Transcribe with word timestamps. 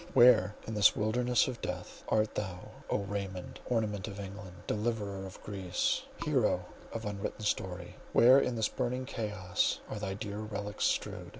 Where, 0.15 0.55
in 0.65 0.73
this 0.73 0.95
wilderness 0.95 1.47
of 1.47 1.61
death, 1.61 2.03
art 2.09 2.33
thou, 2.33 2.71
O 2.89 2.97
Raymond—ornament 3.03 4.07
of 4.07 4.19
England, 4.19 4.63
deliverer 4.65 5.27
of 5.27 5.39
Greece, 5.43 6.01
"hero 6.25 6.65
of 6.91 7.05
unwritten 7.05 7.45
story," 7.45 7.97
where 8.11 8.39
in 8.39 8.55
this 8.55 8.67
burning 8.67 9.05
chaos 9.05 9.79
are 9.89 9.99
thy 9.99 10.15
dear 10.15 10.39
relics 10.39 10.85
strewed? 10.85 11.29